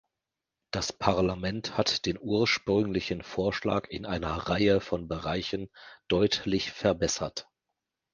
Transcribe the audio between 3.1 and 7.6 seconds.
Vorschlag in einer Reihe von Bereichen deutlich verbessert.